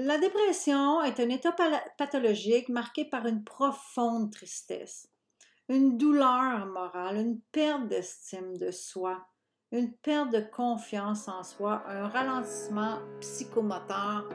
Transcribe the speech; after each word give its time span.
La 0.00 0.16
dépression 0.16 1.02
est 1.02 1.18
un 1.18 1.28
état 1.28 1.52
pathologique 1.96 2.68
marqué 2.68 3.04
par 3.04 3.26
une 3.26 3.42
profonde 3.42 4.30
tristesse, 4.30 5.08
une 5.68 5.98
douleur 5.98 6.66
morale, 6.66 7.16
une 7.16 7.40
perte 7.50 7.88
d'estime 7.88 8.56
de 8.58 8.70
soi, 8.70 9.18
une 9.72 9.92
perte 9.92 10.30
de 10.30 10.38
confiance 10.38 11.26
en 11.26 11.42
soi, 11.42 11.82
un 11.88 12.06
ralentissement 12.06 13.00
psychomoteur. 13.18 14.28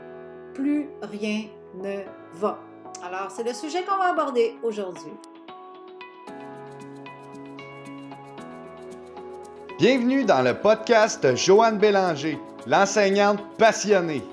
Plus 0.54 0.89
rien 1.01 1.46
ne 1.75 2.03
va. 2.33 2.59
Alors, 3.01 3.31
c'est 3.31 3.43
le 3.43 3.53
sujet 3.53 3.85
qu'on 3.85 3.95
va 3.95 4.09
aborder 4.09 4.57
aujourd'hui. 4.63 5.13
Bienvenue 9.79 10.25
dans 10.25 10.41
le 10.41 10.59
podcast 10.59 11.37
Joanne 11.37 11.77
Bélanger, 11.77 12.37
l'enseignante 12.67 13.39
passionnée. 13.57 14.23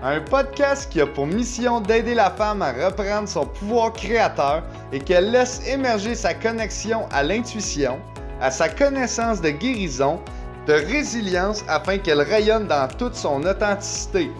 Un 0.00 0.20
podcast 0.20 0.92
qui 0.92 1.00
a 1.00 1.08
pour 1.08 1.26
mission 1.26 1.80
d'aider 1.80 2.14
la 2.14 2.30
femme 2.30 2.62
à 2.62 2.70
reprendre 2.70 3.28
son 3.28 3.44
pouvoir 3.44 3.92
créateur 3.92 4.62
et 4.92 5.00
qu'elle 5.00 5.32
laisse 5.32 5.60
émerger 5.66 6.14
sa 6.14 6.34
connexion 6.34 7.08
à 7.10 7.24
l'intuition, 7.24 7.98
à 8.40 8.52
sa 8.52 8.68
connaissance 8.68 9.40
de 9.40 9.50
guérison, 9.50 10.20
de 10.68 10.74
résilience 10.74 11.64
afin 11.66 11.98
qu'elle 11.98 12.20
rayonne 12.20 12.68
dans 12.68 12.86
toute 12.86 13.16
son 13.16 13.42
authenticité. 13.44 14.30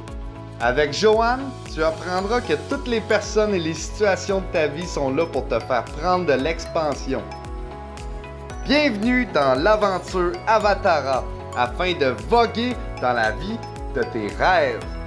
Avec 0.61 0.93
Joanne, 0.93 1.51
tu 1.75 1.83
apprendras 1.83 2.41
que 2.41 2.55
toutes 2.71 2.87
les 2.87 3.01
personnes 3.01 3.53
et 3.53 3.59
les 3.59 3.75
situations 3.75 4.39
de 4.39 4.53
ta 4.53 4.69
vie 4.69 4.87
sont 4.87 5.13
là 5.13 5.27
pour 5.27 5.49
te 5.49 5.59
faire 5.59 5.85
prendre 5.85 6.27
de 6.27 6.35
l'expansion. 6.35 7.23
Bienvenue 8.65 9.27
dans 9.35 9.61
l'aventure 9.61 10.33
Avatara 10.47 11.25
afin 11.57 11.95
de 11.95 12.15
voguer 12.29 12.77
dans 13.03 13.13
la 13.13 13.33
vie 13.33 13.59
de 13.97 14.05
tes 14.05 14.29
rêves. 14.39 14.98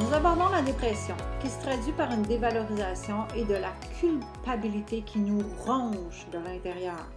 Nous 0.00 0.12
abordons 0.12 0.48
la 0.48 0.60
dépression, 0.60 1.16
qui 1.40 1.48
se 1.48 1.60
traduit 1.60 1.92
par 1.92 2.10
une 2.10 2.22
dévalorisation 2.22 3.28
et 3.36 3.44
de 3.44 3.54
la 3.54 3.72
culpabilité 4.00 5.02
qui 5.02 5.20
nous 5.20 5.46
ronge 5.64 6.28
de 6.32 6.38
l'intérieur. 6.38 7.08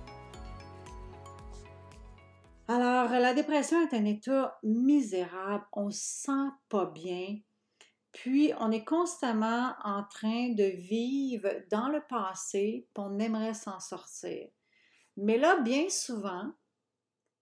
Alors, 2.68 3.10
la 3.10 3.34
dépression 3.34 3.82
est 3.82 3.96
un 3.96 4.06
état 4.06 4.60
misérable, 4.62 5.66
on 5.74 5.90
se 5.90 6.26
sent 6.26 6.50
pas 6.70 6.86
bien, 6.86 7.40
puis 8.12 8.54
on 8.60 8.72
est 8.72 8.86
constamment 8.86 9.74
en 9.84 10.04
train 10.04 10.50
de 10.50 10.64
vivre 10.64 11.50
dans 11.72 11.90
le 11.90 12.02
passé, 12.08 12.88
puis 12.94 13.04
on 13.04 13.18
aimerait 13.18 13.56
s'en 13.56 13.80
sortir. 13.80 14.50
Mais 15.16 15.40
là, 15.40 15.60
bien 15.62 15.90
souvent, 15.90 16.52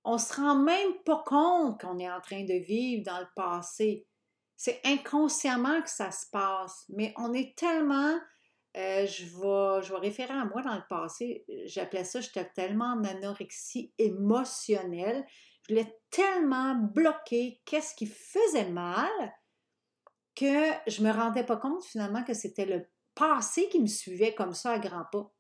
on 0.06 0.18
se 0.18 0.34
rend 0.36 0.56
même 0.56 0.94
pas 1.06 1.24
compte 1.26 1.82
qu'on 1.82 2.00
est 2.00 2.10
en 2.10 2.22
train 2.22 2.46
de 2.46 2.54
vivre 2.54 3.04
dans 3.04 3.20
le 3.20 3.28
passé 3.36 4.08
c'est 4.58 4.82
inconsciemment 4.86 5.82
que 5.82 5.90
ça 5.90 6.12
se 6.12 6.26
passe, 6.32 6.86
mais 6.90 7.14
on 7.18 7.34
est 7.34 7.58
tellement, 7.58 8.18
euh, 8.78 9.06
je, 9.06 9.26
vais, 9.26 9.84
je 9.84 9.94
référer 9.94 10.34
à 10.34 10.46
moi 10.46 10.62
dans 10.62 10.76
le 10.76 10.84
passé, 10.90 11.46
j'appelais 11.66 12.06
ça, 12.06 12.22
j'étais 12.22 12.50
tellement 12.56 12.94
en 12.94 13.04
anorexie 13.04 13.94
émotionnelle, 13.98 15.26
je 15.68 15.76
l'ai 15.76 15.94
tellement 16.10 16.76
bloqué, 16.76 17.62
qu'est-ce 17.66 17.96
qui 17.96 18.06
faisait 18.06 18.70
mal, 18.70 19.10
que 20.36 20.72
je 20.88 21.02
me 21.02 21.12
rendais 21.12 21.46
pas 21.46 21.58
compte 21.58 21.84
finalement 21.84 22.24
que 22.24 22.34
c'était 22.34 22.66
le 22.66 22.86
passé 23.16 23.70
qui 23.70 23.80
me 23.80 23.88
suivait 23.88 24.36
comme 24.36 24.54
ça 24.54 24.72
à 24.72 24.80
grands 24.80 25.06
pas. 25.12 25.32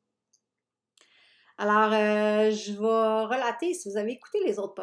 Alors, 1.57 1.93
euh, 1.93 2.51
je 2.51 2.73
vais 2.73 3.35
relater, 3.35 3.73
si 3.73 3.89
vous 3.89 3.97
avez 3.97 4.13
écouté 4.13 4.39
les 4.45 4.59
autres 4.59 4.75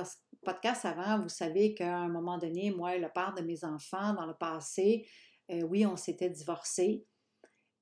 podcast 0.42 0.84
avant, 0.84 1.20
vous 1.20 1.28
savez 1.28 1.74
qu'à 1.74 1.96
un 1.96 2.08
moment 2.08 2.38
donné, 2.38 2.70
moi 2.70 2.96
et 2.96 2.98
le 2.98 3.08
père 3.08 3.34
de 3.34 3.42
mes 3.42 3.64
enfants, 3.64 4.12
dans 4.14 4.26
le 4.26 4.34
passé, 4.34 5.06
euh, 5.50 5.62
oui, 5.62 5.86
on 5.86 5.96
s'était 5.96 6.30
divorcés. 6.30 7.06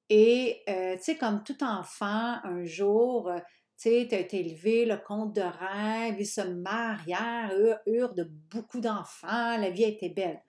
Et, 0.09 0.63
euh, 0.69 0.97
tu 0.97 1.03
sais, 1.03 1.17
comme 1.17 1.43
tout 1.45 1.63
enfant, 1.63 2.39
un 2.43 2.65
jour, 2.65 3.29
euh, 3.29 3.39
tu 3.79 3.89
sais, 3.89 4.07
tu 4.09 4.15
as 4.15 4.21
été 4.21 4.41
élevé, 4.41 4.85
le 4.85 4.97
conte 4.97 5.35
de 5.35 5.43
rêve, 5.43 6.17
ils 6.19 6.27
se 6.27 6.41
marièrent, 6.41 7.53
eurent 7.87 8.15
de 8.15 8.25
beaucoup 8.25 8.81
d'enfants, 8.81 9.57
la 9.57 9.71
vie 9.71 9.85
était 9.85 10.09
belle. 10.09 10.43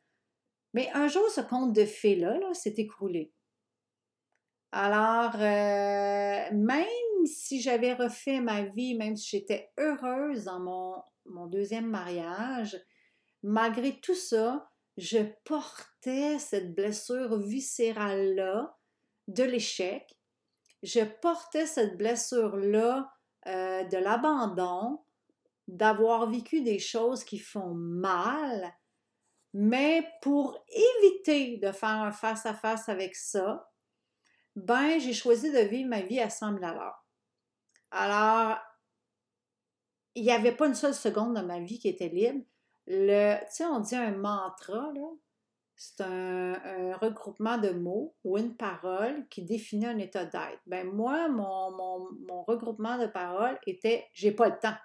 Mais 0.74 0.90
un 0.94 1.08
jour, 1.08 1.28
ce 1.30 1.42
conte 1.42 1.74
de 1.74 1.86
fées-là 1.86 2.38
-là, 2.40 2.54
s'est 2.54 2.76
écroulé. 2.78 3.34
Alors, 4.72 5.38
même 5.38 6.86
si 7.26 7.62
j'avais 7.62 7.94
refait 7.94 8.40
ma 8.40 8.64
vie, 8.64 8.96
même 8.96 9.18
si 9.18 9.30
j'étais 9.38 9.72
heureuse 9.78 10.46
dans 10.46 10.60
mon 10.60 10.96
mon 11.32 11.48
deuxième 11.48 11.90
mariage, 11.90 12.80
malgré 13.44 14.00
tout 14.00 14.16
ça, 14.16 14.70
je 14.98 15.20
portais 15.46 16.38
cette 16.40 16.76
blessure 16.76 17.38
viscérale-là 17.38 18.78
de 19.28 19.44
l'échec. 19.44 20.18
Je 20.84 21.02
portais 21.02 21.66
cette 21.66 21.98
blessure-là 21.98 23.12
euh, 23.48 23.84
de 23.86 23.98
l'abandon, 23.98 25.00
d'avoir 25.68 26.30
vécu 26.30 26.62
des 26.62 26.80
choses 26.80 27.24
qui 27.24 27.40
font 27.40 27.74
mal, 27.74 28.74
mais 29.54 30.08
pour 30.22 30.64
éviter 30.68 31.58
de 31.58 31.72
faire 31.72 31.90
un 31.90 32.12
face-à-face 32.12 32.90
avec 32.90 33.16
ça, 33.16 33.70
ben, 34.56 35.00
j'ai 35.00 35.14
choisi 35.14 35.52
de 35.52 35.60
vivre 35.60 35.90
ma 35.90 36.02
vie 36.02 36.20
à 36.20 36.30
100 36.30 36.60
000 36.60 36.72
Alors, 37.92 38.60
il 40.16 40.24
n'y 40.24 40.32
avait 40.32 40.56
pas 40.56 40.68
une 40.68 40.76
seule 40.76 40.94
seconde 40.94 41.34
dans 41.34 41.46
ma 41.46 41.60
vie 41.60 41.80
qui 41.80 41.88
était 41.88 42.10
libre. 42.10 42.44
Tu 42.88 42.96
sais, 42.96 43.66
on 43.66 43.80
dit 43.80 43.96
un 43.96 44.12
mantra. 44.12 44.92
C'est 45.76 46.02
un, 46.02 46.98
regroupement 46.98 47.58
de 47.58 47.72
mots 47.72 48.16
ou 48.24 48.38
une 48.38 48.56
parole 48.56 49.28
qui 49.30 49.44
définit 49.44 49.88
un 49.88 49.98
état 49.98 50.26
d'être. 50.26 50.62
Ben 50.68 50.88
moi, 50.88 51.28
mon, 51.30 51.72
mon, 52.28 52.44
regroupement 52.44 52.98
de 52.98 53.08
paroles 53.08 53.58
était 53.66 54.06
j'ai 54.14 54.32
pas 54.32 54.50
le 54.50 54.60
temps. 54.60 54.76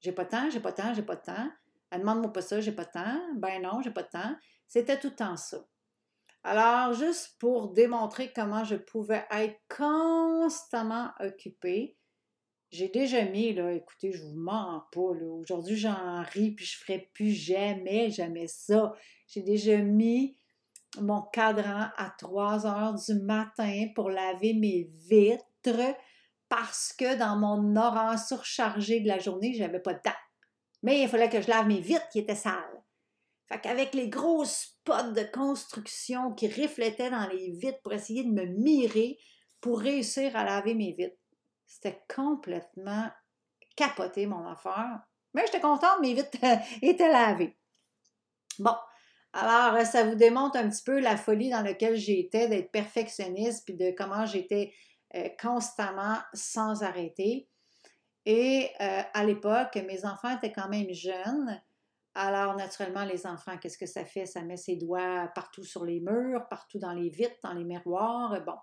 J'ai 0.00 0.12
pas 0.12 0.24
le 0.24 0.28
temps, 0.28 0.50
j'ai 0.50 0.60
pas 0.60 0.70
le 0.70 0.74
temps, 0.74 0.94
j'ai 0.94 1.02
pas 1.02 1.14
le 1.14 1.22
temps. 1.22 1.50
Elle 1.90 2.00
demande-moi 2.00 2.32
pas 2.32 2.42
ça, 2.42 2.60
j'ai 2.60 2.72
pas 2.72 2.82
le 2.82 2.90
temps. 2.92 3.20
Ben 3.36 3.62
non, 3.62 3.80
j'ai 3.80 3.90
pas 3.90 4.02
le 4.02 4.08
temps. 4.08 4.36
C'était 4.66 4.98
tout 4.98 5.08
le 5.08 5.16
temps 5.16 5.36
ça. 5.36 5.64
Alors, 6.42 6.92
juste 6.92 7.36
pour 7.40 7.72
démontrer 7.72 8.32
comment 8.32 8.62
je 8.62 8.76
pouvais 8.76 9.26
être 9.30 9.58
constamment 9.68 11.10
occupée, 11.18 11.96
j'ai 12.76 12.88
déjà 12.88 13.24
mis, 13.24 13.54
là, 13.54 13.72
écoutez, 13.72 14.12
je 14.12 14.22
vous 14.22 14.34
mens 14.34 14.84
pas. 14.92 15.00
Aujourd'hui, 15.00 15.76
j'en 15.76 16.22
ris, 16.22 16.50
puis 16.50 16.66
je 16.66 16.76
ferai 16.76 17.10
plus 17.14 17.30
jamais, 17.30 18.10
jamais 18.10 18.48
ça. 18.48 18.92
J'ai 19.26 19.42
déjà 19.42 19.78
mis 19.78 20.36
mon 21.00 21.22
cadran 21.22 21.88
à 21.96 22.12
3 22.18 22.66
heures 22.66 22.94
du 22.94 23.14
matin 23.14 23.86
pour 23.94 24.10
laver 24.10 24.52
mes 24.52 24.90
vitres 25.08 25.96
parce 26.50 26.92
que 26.92 27.16
dans 27.18 27.36
mon 27.36 27.76
horaire 27.76 28.18
surchargé 28.18 29.00
de 29.00 29.08
la 29.08 29.18
journée, 29.18 29.54
j'avais 29.54 29.80
pas 29.80 29.94
de 29.94 30.02
temps. 30.02 30.10
Mais 30.82 31.00
il 31.00 31.08
fallait 31.08 31.30
que 31.30 31.40
je 31.40 31.48
lave 31.48 31.66
mes 31.66 31.80
vitres 31.80 32.08
qui 32.10 32.18
étaient 32.18 32.34
sales. 32.34 32.84
Fait 33.48 33.60
qu'avec 33.60 33.94
les 33.94 34.08
gros 34.08 34.44
spots 34.44 35.12
de 35.14 35.22
construction 35.32 36.32
qui 36.34 36.46
reflétaient 36.46 37.10
dans 37.10 37.26
les 37.28 37.52
vitres 37.52 37.80
pour 37.82 37.94
essayer 37.94 38.22
de 38.22 38.32
me 38.32 38.44
mirer 38.44 39.18
pour 39.62 39.80
réussir 39.80 40.36
à 40.36 40.44
laver 40.44 40.74
mes 40.74 40.92
vitres. 40.92 41.16
C'était 41.66 42.02
complètement 42.14 43.10
capoté, 43.76 44.26
mon 44.26 44.46
affaire. 44.46 45.00
Mais 45.34 45.44
j'étais 45.46 45.60
contente, 45.60 46.00
mes 46.00 46.14
vitres 46.14 46.38
étaient 46.82 47.12
lavées. 47.12 47.58
Bon, 48.58 48.74
alors 49.32 49.84
ça 49.84 50.04
vous 50.04 50.14
démontre 50.14 50.56
un 50.56 50.70
petit 50.70 50.82
peu 50.82 50.98
la 51.00 51.16
folie 51.16 51.50
dans 51.50 51.62
laquelle 51.62 51.96
j'étais 51.96 52.48
d'être 52.48 52.70
perfectionniste, 52.70 53.64
puis 53.66 53.74
de 53.74 53.94
comment 53.96 54.24
j'étais 54.24 54.72
euh, 55.14 55.28
constamment 55.40 56.16
sans 56.32 56.82
arrêter. 56.82 57.48
Et 58.24 58.70
euh, 58.80 59.02
à 59.12 59.24
l'époque, 59.24 59.76
mes 59.86 60.04
enfants 60.04 60.36
étaient 60.36 60.52
quand 60.52 60.68
même 60.68 60.92
jeunes. 60.92 61.62
Alors, 62.14 62.56
naturellement, 62.56 63.04
les 63.04 63.26
enfants, 63.26 63.58
qu'est-ce 63.58 63.76
que 63.76 63.86
ça 63.86 64.06
fait? 64.06 64.24
Ça 64.24 64.42
met 64.42 64.56
ses 64.56 64.76
doigts 64.76 65.30
partout 65.34 65.64
sur 65.64 65.84
les 65.84 66.00
murs, 66.00 66.48
partout 66.48 66.78
dans 66.78 66.92
les 66.92 67.10
vitres, 67.10 67.36
dans 67.44 67.52
les 67.52 67.64
miroirs. 67.64 68.42
Bon, 68.44 68.56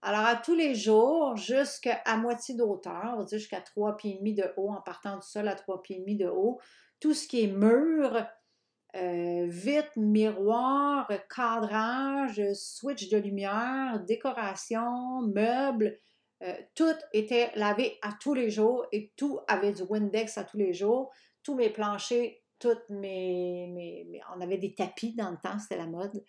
alors, 0.00 0.26
à 0.26 0.36
tous 0.36 0.54
les 0.54 0.76
jours, 0.76 1.36
jusqu'à 1.36 2.00
moitié 2.16 2.54
d'auteur, 2.54 3.14
on 3.14 3.18
va 3.18 3.24
dire 3.24 3.38
jusqu'à 3.38 3.60
trois 3.60 3.96
pieds 3.96 4.14
et 4.14 4.18
demi 4.18 4.32
de 4.32 4.44
haut, 4.56 4.70
en 4.70 4.80
partant 4.80 5.16
du 5.16 5.26
sol 5.26 5.48
à 5.48 5.56
trois 5.56 5.82
pieds 5.82 5.96
et 5.96 6.00
demi 6.00 6.16
de 6.16 6.28
haut, 6.28 6.60
tout 7.00 7.14
ce 7.14 7.26
qui 7.26 7.42
est 7.42 7.48
mur, 7.48 8.24
euh, 8.96 9.46
vitre, 9.48 9.90
miroir, 9.96 11.10
cadrage, 11.34 12.40
switch 12.54 13.08
de 13.10 13.18
lumière, 13.18 14.00
décoration, 14.06 15.22
meubles, 15.22 15.98
euh, 16.44 16.54
tout 16.74 16.94
était 17.12 17.50
lavé 17.56 17.98
à 18.02 18.12
tous 18.20 18.34
les 18.34 18.50
jours 18.50 18.86
et 18.92 19.12
tout 19.16 19.40
avait 19.48 19.72
du 19.72 19.82
Windex 19.82 20.38
à 20.38 20.44
tous 20.44 20.56
les 20.56 20.72
jours. 20.72 21.10
Tous 21.42 21.56
mes 21.56 21.70
planchers, 21.70 22.36
toutes 22.60 22.88
mes 22.90 24.22
on 24.36 24.40
avait 24.40 24.58
des 24.58 24.74
tapis 24.74 25.14
dans 25.14 25.30
le 25.30 25.36
temps, 25.38 25.58
c'était 25.58 25.76
la 25.76 25.86
mode. 25.86 26.24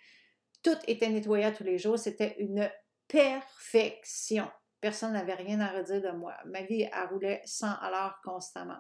Tout 0.63 0.77
était 0.87 1.09
nettoyé 1.09 1.45
à 1.45 1.51
tous 1.51 1.63
les 1.63 1.77
jours. 1.77 1.99
C'était 1.99 2.35
une 2.39 2.69
perfection. 3.09 4.49
Personne 4.79 5.13
n'avait 5.13 5.33
rien 5.33 5.59
à 5.59 5.71
redire 5.71 6.01
de 6.01 6.17
moi. 6.17 6.35
Ma 6.45 6.61
vie, 6.61 6.83
elle 6.83 7.07
roulait 7.09 7.41
sans 7.43 7.73
à 7.81 7.89
l'heure 7.89 8.21
constamment. 8.23 8.79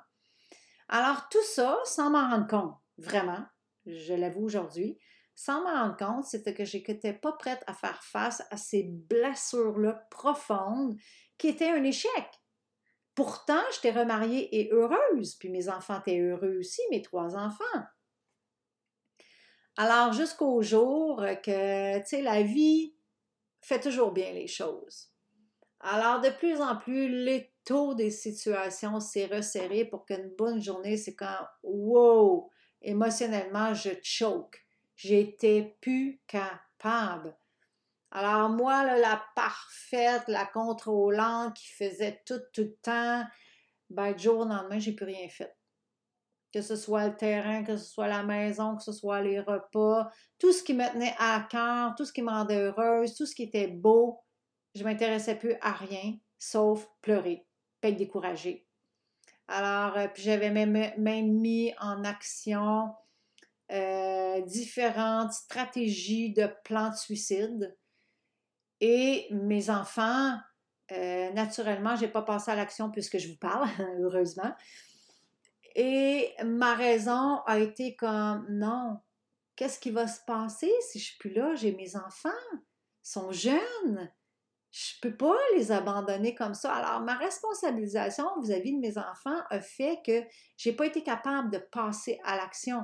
Alors, 0.87 1.27
tout 1.29 1.43
ça, 1.43 1.77
sans 1.83 2.09
m'en 2.09 2.29
rendre 2.29 2.47
compte. 2.47 2.75
vraiment, 2.97 3.45
je 3.85 4.13
l'avoue 4.13 4.43
aujourd'hui, 4.43 4.97
sans 5.35 5.61
m'en 5.61 5.71
rendre 5.71 5.97
compte, 5.97 6.25
c'était 6.25 6.53
que 6.53 6.65
je 6.65 6.77
n'étais 6.77 7.13
pas 7.13 7.33
prête 7.33 7.63
à 7.67 7.73
faire 7.73 8.03
face 8.03 8.43
à 8.49 8.57
ces 8.57 8.83
blessures-là 8.83 10.07
profondes 10.09 10.97
qui 11.37 11.47
étaient 11.47 11.69
un 11.69 11.83
échec. 11.83 12.29
Pourtant, 13.15 13.61
j'étais 13.73 13.97
remariée 13.97 14.59
et 14.59 14.69
heureuse, 14.71 15.35
puis 15.35 15.49
mes 15.49 15.69
enfants 15.69 15.99
étaient 15.99 16.19
heureux 16.19 16.57
aussi, 16.59 16.81
mes 16.91 17.01
trois 17.01 17.35
enfants. 17.35 17.83
Alors, 19.77 20.13
jusqu'au 20.13 20.61
jour 20.61 21.23
que, 21.43 21.99
tu 21.99 22.05
sais, 22.05 22.21
la 22.21 22.43
vie 22.43 22.95
fait 23.61 23.79
toujours 23.79 24.11
bien 24.11 24.31
les 24.31 24.47
choses. 24.47 25.09
Alors, 25.81 26.19
de 26.19 26.29
plus 26.29 26.59
en 26.61 26.75
plus, 26.75 27.07
les 27.23 27.53
taux 27.63 27.93
des 27.93 28.11
situations 28.11 28.99
s'est 28.99 29.27
resserré 29.27 29.85
pour 29.85 30.05
qu'une 30.05 30.33
bonne 30.37 30.61
journée, 30.61 30.97
c'est 30.97 31.15
quand, 31.15 31.47
wow, 31.63 32.49
émotionnellement, 32.81 33.73
je 33.73 33.91
choke. 34.03 34.65
J'étais 34.95 35.77
plus 35.79 36.21
capable. 36.27 37.37
Alors, 38.11 38.49
moi, 38.49 38.97
la 38.97 39.23
parfaite, 39.35 40.23
la 40.27 40.45
contrôlante 40.45 41.55
qui 41.55 41.67
faisait 41.67 42.21
tout, 42.25 42.41
tout 42.53 42.63
le 42.63 42.75
temps, 42.81 43.23
ben, 43.89 44.13
du 44.13 44.23
jour 44.23 44.39
au 44.39 44.45
lendemain, 44.45 44.79
j'ai 44.79 44.93
plus 44.93 45.05
rien 45.05 45.29
fait. 45.29 45.55
Que 46.51 46.61
ce 46.61 46.75
soit 46.75 47.07
le 47.07 47.15
terrain, 47.15 47.63
que 47.63 47.77
ce 47.77 47.85
soit 47.85 48.07
la 48.07 48.23
maison, 48.23 48.75
que 48.75 48.83
ce 48.83 48.91
soit 48.91 49.21
les 49.21 49.39
repas, 49.39 50.09
tout 50.39 50.51
ce 50.51 50.63
qui 50.63 50.73
me 50.73 50.91
tenait 50.91 51.15
à 51.19 51.47
cœur, 51.49 51.93
tout 51.95 52.05
ce 52.05 52.13
qui 52.13 52.21
me 52.21 52.31
rendait 52.31 52.59
heureuse, 52.59 53.13
tout 53.15 53.25
ce 53.25 53.35
qui 53.35 53.43
était 53.43 53.67
beau, 53.67 54.23
je 54.75 54.83
m'intéressais 54.83 55.35
plus 55.35 55.55
à 55.61 55.73
rien, 55.73 56.15
sauf 56.37 56.87
pleurer, 57.01 57.45
pas 57.81 57.89
être 57.89 57.97
découragée. 57.97 58.67
Alors, 59.47 59.97
euh, 59.97 60.07
puis 60.07 60.23
j'avais 60.23 60.51
même, 60.51 60.93
mis 60.97 61.73
en 61.79 62.03
action 62.03 62.93
euh, 63.71 64.41
différentes 64.41 65.33
stratégies 65.33 66.33
de 66.33 66.47
plans 66.63 66.91
de 66.91 66.95
suicide. 66.95 67.75
Et 68.79 69.27
mes 69.31 69.69
enfants, 69.69 70.37
euh, 70.91 71.31
naturellement, 71.31 71.95
je 71.95 72.01
n'ai 72.01 72.11
pas 72.11 72.21
passé 72.21 72.51
à 72.51 72.55
l'action 72.55 72.91
puisque 72.91 73.17
je 73.17 73.27
vous 73.27 73.37
parle, 73.37 73.67
heureusement. 73.99 74.53
Et 75.81 76.33
ma 76.43 76.75
raison 76.75 77.39
a 77.45 77.57
été 77.57 77.95
comme 77.95 78.45
non, 78.49 78.97
qu'est-ce 79.55 79.79
qui 79.79 79.91
va 79.91 80.07
se 80.07 80.19
passer 80.27 80.69
si 80.81 80.99
je 80.99 81.05
suis 81.05 81.17
plus 81.19 81.31
là? 81.31 81.55
J'ai 81.55 81.71
mes 81.71 81.95
enfants, 81.95 82.29
ils 82.51 82.59
sont 83.01 83.31
jeunes, 83.31 84.11
je 84.71 84.95
peux 85.01 85.15
pas 85.15 85.37
les 85.55 85.71
abandonner 85.71 86.35
comme 86.35 86.53
ça. 86.53 86.73
Alors, 86.73 86.99
ma 86.99 87.15
responsabilisation 87.15 88.25
vis-à-vis 88.41 88.73
de 88.73 88.79
mes 88.79 88.97
enfants 88.97 89.39
a 89.49 89.61
fait 89.61 90.01
que 90.05 90.21
je 90.57 90.69
n'ai 90.69 90.75
pas 90.75 90.85
été 90.85 91.01
capable 91.01 91.49
de 91.49 91.59
passer 91.59 92.19
à 92.25 92.35
l'action. 92.35 92.83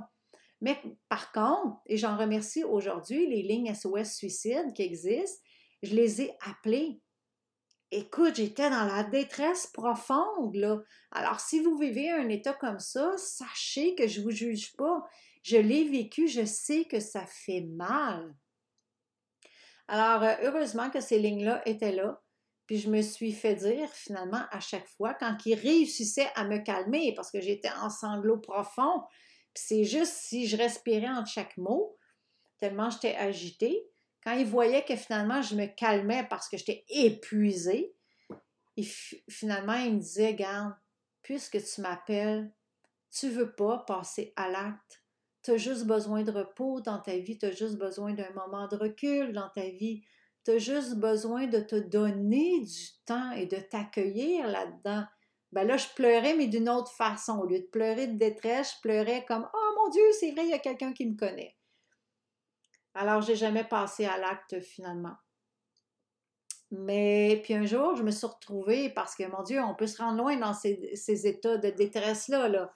Mais 0.61 0.81
par 1.09 1.33
contre, 1.33 1.81
et 1.87 1.97
j'en 1.97 2.15
remercie 2.15 2.63
aujourd'hui, 2.63 3.27
les 3.27 3.43
lignes 3.43 3.75
SOS 3.75 4.15
Suicide 4.15 4.71
qui 4.73 4.83
existent, 4.83 5.43
je 5.83 5.93
les 5.93 6.21
ai 6.21 6.37
appelées. 6.49 7.01
Écoute, 7.97 8.35
j'étais 8.35 8.69
dans 8.69 8.83
la 8.83 9.03
détresse 9.05 9.67
profonde. 9.67 10.83
Alors, 11.11 11.39
si 11.39 11.61
vous 11.61 11.77
vivez 11.77 12.11
un 12.11 12.27
état 12.27 12.51
comme 12.51 12.79
ça, 12.79 13.15
sachez 13.15 13.95
que 13.95 14.05
je 14.05 14.19
ne 14.19 14.25
vous 14.25 14.31
juge 14.31 14.75
pas. 14.75 15.01
Je 15.43 15.55
l'ai 15.55 15.85
vécu, 15.85 16.27
je 16.27 16.43
sais 16.43 16.83
que 16.83 16.99
ça 16.99 17.25
fait 17.25 17.61
mal. 17.61 18.35
Alors, 19.87 20.23
euh, 20.23 20.35
heureusement 20.41 20.89
que 20.89 20.99
ces 20.99 21.19
lignes-là 21.19 21.61
étaient 21.65 21.93
là. 21.93 22.21
Puis 22.65 22.79
je 22.79 22.89
me 22.89 23.01
suis 23.01 23.31
fait 23.31 23.55
dire 23.55 23.89
finalement 23.91 24.43
à 24.51 24.59
chaque 24.59 24.89
fois, 24.89 25.13
quand 25.13 25.37
ils 25.45 25.55
réussissaient 25.55 26.31
à 26.35 26.43
me 26.43 26.57
calmer, 26.57 27.13
parce 27.15 27.31
que 27.31 27.39
j'étais 27.39 27.71
en 27.81 27.89
sanglots 27.89 28.41
profonds, 28.41 29.03
puis 29.53 29.63
c'est 29.67 29.83
juste 29.85 30.15
si 30.15 30.47
je 30.47 30.57
respirais 30.57 31.07
entre 31.07 31.29
chaque 31.29 31.55
mot, 31.55 31.95
tellement 32.57 32.89
j'étais 32.89 33.15
agitée, 33.15 33.87
quand 34.25 34.33
ils 34.33 34.45
voyaient 34.45 34.83
que 34.83 34.95
finalement 34.95 35.41
je 35.41 35.55
me 35.55 35.67
calmais 35.67 36.25
parce 36.29 36.49
que 36.49 36.57
j'étais 36.57 36.83
épuisée, 36.89 37.95
finalement 39.29 39.75
ils 39.75 39.93
me 39.93 39.99
disaient, 39.99 40.33
garde, 40.33 40.73
puisque 41.21 41.63
tu 41.63 41.81
m'appelles, 41.81 42.51
tu 43.11 43.29
veux 43.29 43.53
pas 43.53 43.85
passer 43.87 44.33
à 44.35 44.49
l'acte, 44.49 45.03
tu 45.43 45.51
as 45.51 45.57
juste 45.57 45.85
besoin 45.85 46.23
de 46.23 46.31
repos 46.31 46.81
dans 46.81 46.99
ta 46.99 47.17
vie, 47.17 47.37
tu 47.37 47.45
as 47.45 47.51
juste 47.51 47.77
besoin 47.77 48.13
d'un 48.13 48.31
moment 48.31 48.67
de 48.67 48.75
recul 48.75 49.31
dans 49.31 49.49
ta 49.49 49.69
vie, 49.69 50.03
tu 50.43 50.51
as 50.51 50.57
juste 50.57 50.95
besoin 50.95 51.45
de 51.45 51.59
te 51.59 51.75
donner 51.75 52.61
du 52.61 52.87
temps 53.05 53.31
et 53.31 53.45
de 53.45 53.57
t'accueillir 53.57 54.47
là-dedans. 54.47 55.05
Ben 55.51 55.65
là, 55.65 55.77
je 55.77 55.87
pleurais, 55.95 56.35
mais 56.35 56.47
d'une 56.47 56.67
autre 56.67 56.91
façon. 56.91 57.39
Au 57.39 57.45
lieu 57.45 57.59
de 57.59 57.67
pleurer 57.67 58.07
de 58.07 58.17
détresse, 58.17 58.73
je 58.75 58.81
pleurais 58.81 59.23
comme 59.27 59.47
Oh 59.53 59.75
mon 59.77 59.89
Dieu, 59.89 60.03
c'est 60.19 60.31
vrai, 60.31 60.45
il 60.45 60.49
y 60.49 60.53
a 60.53 60.59
quelqu'un 60.59 60.93
qui 60.93 61.05
me 61.05 61.15
connaît. 61.15 61.55
Alors, 62.95 63.21
j'ai 63.21 63.35
jamais 63.35 63.63
passé 63.63 64.05
à 64.05 64.17
l'acte 64.17 64.59
finalement. 64.61 65.15
Mais 66.71 67.41
puis 67.43 67.53
un 67.53 67.65
jour, 67.65 67.95
je 67.95 68.03
me 68.03 68.11
suis 68.11 68.25
retrouvée 68.25 68.89
parce 68.89 69.15
que, 69.15 69.23
mon 69.23 69.43
Dieu, 69.43 69.61
on 69.61 69.75
peut 69.75 69.87
se 69.87 70.01
rendre 70.01 70.17
loin 70.17 70.35
dans 70.37 70.53
ces, 70.53 71.27
états 71.27 71.57
de 71.57 71.69
détresse-là. 71.69 72.49
Là 72.49 72.73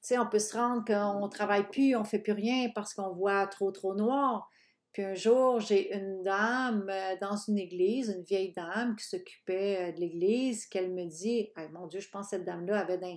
sais, 0.00 0.18
on 0.18 0.26
peut 0.26 0.38
se 0.38 0.56
rendre 0.56 0.84
qu'on 0.84 1.24
ne 1.24 1.30
travaille 1.30 1.68
plus, 1.68 1.94
on 1.96 2.00
ne 2.00 2.06
fait 2.06 2.18
plus 2.18 2.32
rien 2.32 2.70
parce 2.74 2.94
qu'on 2.94 3.12
voit 3.12 3.46
trop, 3.46 3.70
trop 3.70 3.94
noir. 3.94 4.48
Puis 4.92 5.04
un 5.04 5.14
jour, 5.14 5.60
j'ai 5.60 5.94
une 5.94 6.22
dame 6.22 6.88
euh, 6.90 7.16
dans 7.20 7.36
une 7.36 7.58
église, 7.58 8.08
une 8.08 8.24
vieille 8.24 8.52
dame 8.52 8.96
qui 8.96 9.06
s'occupait 9.06 9.90
euh, 9.90 9.92
de 9.92 10.00
l'église, 10.00 10.66
qu'elle 10.66 10.92
me 10.92 11.04
dit 11.04 11.50
Mon 11.72 11.86
Dieu, 11.86 12.00
je 12.00 12.08
pense 12.08 12.26
que 12.26 12.36
cette 12.36 12.44
dame-là 12.44 12.80
avait, 12.80 12.98
d'un, 12.98 13.16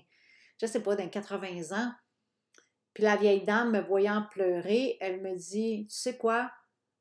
je 0.61 0.67
sais 0.67 0.83
pas, 0.83 0.95
d'un 0.95 1.07
80 1.07 1.75
ans. 1.75 1.91
Puis 2.93 3.03
la 3.03 3.15
vieille 3.15 3.43
dame, 3.43 3.71
me 3.71 3.81
voyant 3.81 4.27
pleurer, 4.31 4.97
elle 5.01 5.21
me 5.21 5.35
dit 5.35 5.87
Tu 5.89 5.95
sais 5.95 6.17
quoi? 6.17 6.51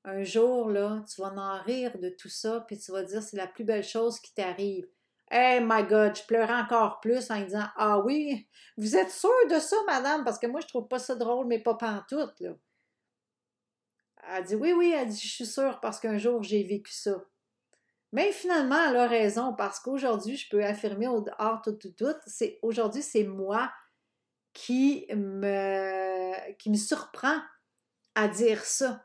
Un 0.05 0.25
jour, 0.25 0.71
là, 0.71 1.05
tu 1.09 1.21
vas 1.21 1.33
en 1.33 1.63
rire 1.63 1.99
de 1.99 2.09
tout 2.09 2.29
ça, 2.29 2.65
puis 2.67 2.79
tu 2.79 2.93
vas 2.93 3.03
dire 3.03 3.23
C'est 3.23 3.37
la 3.37 3.47
plus 3.47 3.65
belle 3.65 3.85
chose 3.85 4.19
qui 4.19 4.35
t'arrive. 4.35 4.87
Hey 5.31 5.61
my 5.63 5.85
God, 5.85 6.17
je 6.17 6.25
pleurais 6.27 6.61
encore 6.61 7.01
plus 7.01 7.31
en 7.31 7.41
disant 7.41 7.67
Ah 7.77 8.01
oui, 8.01 8.49
vous 8.77 8.97
êtes 8.97 9.11
sûre 9.11 9.31
de 9.51 9.59
ça, 9.59 9.77
madame? 9.87 10.25
Parce 10.25 10.39
que 10.39 10.47
moi, 10.47 10.61
je 10.61 10.67
trouve 10.67 10.89
pas 10.89 10.99
ça 10.99 11.15
drôle, 11.15 11.47
mais 11.47 11.59
pas 11.59 11.75
pantoute, 11.75 12.41
là. 12.41 12.55
Elle 14.29 14.45
dit 14.45 14.55
Oui, 14.55 14.73
oui, 14.73 14.95
elle 14.97 15.09
dit 15.09 15.21
Je 15.21 15.33
suis 15.33 15.47
sûre 15.47 15.79
parce 15.81 16.01
qu'un 16.01 16.19
jour, 16.19 16.43
j'ai 16.43 16.63
vécu 16.63 16.93
ça. 16.93 17.23
Mais 18.13 18.31
finalement, 18.33 18.89
elle 18.89 18.97
a 18.97 19.07
raison 19.07 19.55
parce 19.55 19.81
qu'aujourd'hui, 19.81 20.37
je 20.37 20.49
peux 20.51 20.63
affirmer 20.63 21.09
au 21.09 21.23
dehors 21.23 21.63
tout, 21.63 21.73
tout, 21.73 21.93
tout, 21.93 22.15
c'est 22.27 22.59
aujourd'hui, 22.63 23.03
c'est 23.03 23.25
moi 23.25 23.71
qui 24.53 25.07
me, 25.15 26.35
surprend 26.75 27.39
à 28.15 28.29
dire 28.29 28.65
ça 28.65 29.05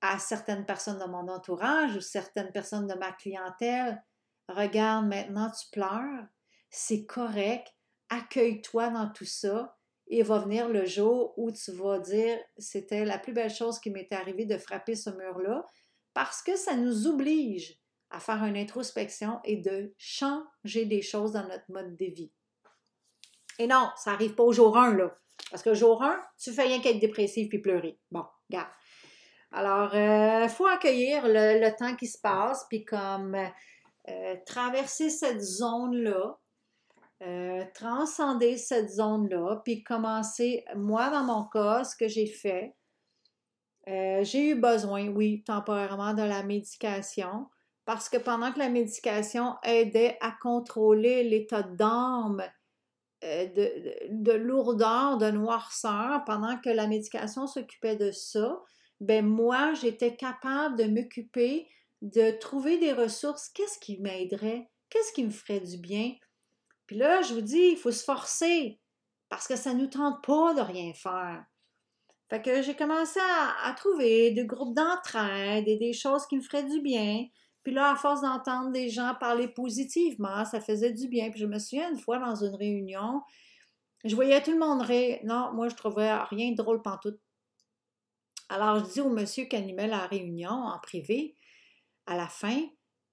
à 0.00 0.18
certaines 0.18 0.64
personnes 0.64 0.98
de 0.98 1.04
mon 1.04 1.28
entourage 1.28 1.96
ou 1.96 2.00
certaines 2.00 2.52
personnes 2.52 2.86
de 2.86 2.94
ma 2.94 3.12
clientèle. 3.12 4.02
Regarde, 4.48 5.06
maintenant 5.06 5.50
tu 5.50 5.68
pleures, 5.70 6.24
c'est 6.70 7.04
correct, 7.04 7.68
accueille-toi 8.08 8.90
dans 8.90 9.10
tout 9.10 9.24
ça 9.24 9.76
et 10.06 10.22
va 10.22 10.38
venir 10.38 10.68
le 10.68 10.86
jour 10.86 11.34
où 11.36 11.50
tu 11.50 11.72
vas 11.72 11.98
dire 11.98 12.38
c'était 12.56 13.04
la 13.04 13.18
plus 13.18 13.32
belle 13.32 13.52
chose 13.52 13.78
qui 13.78 13.90
m'était 13.90 14.14
arrivée 14.14 14.46
de 14.46 14.56
frapper 14.56 14.94
ce 14.94 15.10
mur-là 15.10 15.66
parce 16.14 16.42
que 16.42 16.56
ça 16.56 16.74
nous 16.76 17.06
oblige 17.06 17.78
à 18.10 18.20
faire 18.20 18.42
une 18.44 18.56
introspection 18.56 19.40
et 19.44 19.56
de 19.56 19.94
changer 19.98 20.86
des 20.86 21.02
choses 21.02 21.32
dans 21.32 21.46
notre 21.46 21.70
mode 21.70 21.96
de 21.96 22.06
vie. 22.06 22.32
Et 23.58 23.66
non, 23.66 23.90
ça 23.96 24.12
n'arrive 24.12 24.34
pas 24.34 24.44
au 24.44 24.52
jour 24.52 24.76
1, 24.76 24.94
là. 24.94 25.14
Parce 25.50 25.62
que 25.62 25.74
jour 25.74 26.02
1, 26.02 26.20
tu 26.38 26.52
fais 26.52 26.62
rien 26.62 26.80
qu'être 26.80 27.00
dépressif 27.00 27.48
puis 27.48 27.58
pleurer. 27.58 27.98
Bon, 28.10 28.24
regarde. 28.48 28.68
Alors, 29.50 29.94
il 29.94 30.00
euh, 30.00 30.48
faut 30.48 30.66
accueillir 30.66 31.22
le, 31.24 31.70
temps 31.76 31.96
qui 31.96 32.06
se 32.06 32.18
passe, 32.18 32.66
puis 32.68 32.84
comme 32.84 33.34
euh, 33.34 34.36
traverser 34.44 35.08
cette 35.08 35.40
zone-là, 35.40 36.38
euh, 37.22 37.64
transcender 37.74 38.58
cette 38.58 38.90
zone-là, 38.90 39.62
puis 39.64 39.82
commencer, 39.82 40.64
moi 40.76 41.08
dans 41.10 41.24
mon 41.24 41.44
cas, 41.44 41.84
ce 41.84 41.96
que 41.96 42.08
j'ai 42.08 42.26
fait, 42.26 42.74
j'ai 43.86 44.50
eu 44.50 44.54
besoin, 44.54 45.08
oui, 45.08 45.42
temporairement 45.44 46.12
de 46.12 46.22
la 46.22 46.42
médication, 46.42 47.46
parce 47.86 48.10
que 48.10 48.18
pendant 48.18 48.52
que 48.52 48.58
la 48.58 48.68
médication 48.68 49.54
aidait 49.62 50.18
à 50.20 50.32
contrôler 50.42 51.24
l'état 51.24 51.62
d'âme, 51.62 52.42
de, 53.22 54.08
de, 54.10 54.32
lourdeur, 54.32 55.18
de 55.18 55.30
noirceur, 55.30 56.22
pendant 56.24 56.58
que 56.58 56.70
la 56.70 56.86
médication 56.86 57.46
s'occupait 57.46 57.96
de 57.96 58.10
ça, 58.10 58.60
ben 59.00 59.26
moi, 59.26 59.74
j'étais 59.74 60.16
capable 60.16 60.76
de 60.76 60.84
m'occuper 60.84 61.68
de 62.02 62.30
trouver 62.38 62.78
des 62.78 62.92
ressources. 62.92 63.48
Qu'est-ce 63.48 63.78
qui 63.78 63.98
m'aiderait? 64.00 64.68
Qu'est-ce 64.90 65.12
qui 65.12 65.24
me 65.24 65.30
ferait 65.30 65.60
du 65.60 65.78
bien? 65.78 66.14
Puis 66.86 66.96
là, 66.96 67.22
je 67.22 67.34
vous 67.34 67.40
dis, 67.40 67.70
il 67.72 67.76
faut 67.76 67.92
se 67.92 68.04
forcer 68.04 68.80
parce 69.28 69.46
que 69.46 69.56
ça 69.56 69.74
ne 69.74 69.80
nous 69.80 69.88
tente 69.88 70.24
pas 70.24 70.54
de 70.54 70.60
rien 70.60 70.92
faire. 70.94 71.44
Fait 72.30 72.42
que 72.42 72.62
j'ai 72.62 72.74
commencé 72.74 73.20
à, 73.20 73.72
trouver 73.74 74.32
des 74.32 74.44
groupes 74.44 74.74
d'entraide 74.74 75.66
et 75.66 75.76
des 75.76 75.92
choses 75.92 76.26
qui 76.26 76.36
me 76.36 76.42
feraient 76.42 76.64
du 76.64 76.80
bien. 76.80 77.26
Puis 77.68 77.74
là, 77.74 77.92
à 77.92 77.96
force 77.96 78.22
d'entendre 78.22 78.72
des 78.72 78.88
gens 78.88 79.14
parler 79.20 79.46
positivement, 79.46 80.42
ça 80.46 80.58
faisait 80.58 80.90
du 80.90 81.06
bien. 81.06 81.28
Puis 81.28 81.40
je 81.40 81.44
me 81.44 81.58
souviens 81.58 81.90
une 81.90 81.98
fois 81.98 82.18
dans 82.18 82.34
une 82.34 82.54
réunion, 82.54 83.20
Je 84.06 84.14
voyais 84.14 84.42
tout 84.42 84.52
le 84.52 84.58
monde 84.58 84.80
rire. 84.80 85.18
Non, 85.24 85.52
moi, 85.52 85.68
je 85.68 85.74
trouvais 85.74 86.14
rien 86.30 86.52
de 86.52 86.56
drôle 86.56 86.80
pantoute. 86.80 87.20
Alors, 88.48 88.78
je 88.78 88.90
dis 88.90 89.00
au 89.02 89.10
monsieur 89.10 89.44
qui 89.44 89.56
animait 89.56 89.86
la 89.86 90.06
réunion 90.06 90.48
en 90.48 90.78
privé, 90.78 91.36
à 92.06 92.16
la 92.16 92.26
fin, 92.26 92.58